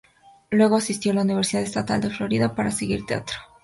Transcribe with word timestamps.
Luego 0.49 0.77
asistió 0.77 1.11
a 1.11 1.13
la 1.13 1.21
Universidad 1.21 1.61
Estatal 1.61 2.01
de 2.01 2.09
Florida 2.09 2.55
para 2.55 2.71
seguir 2.71 3.05
teatro. 3.05 3.35